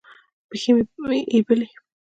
پښې 0.47 0.71
مې 1.07 1.19
یبلي 1.37 1.67